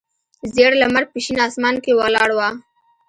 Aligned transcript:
زیړ 0.53 0.71
لمر 0.81 1.03
په 1.11 1.17
شین 1.23 1.37
اسمان 1.47 1.75
کې 1.83 1.91
ولاړ 1.99 2.29
و. 2.33 2.39